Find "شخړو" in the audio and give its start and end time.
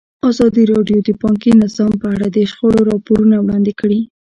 2.51-2.79